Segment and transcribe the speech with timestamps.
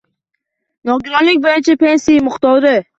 [0.91, 2.79] Nogironlik bo‘yicha pensiya miqdori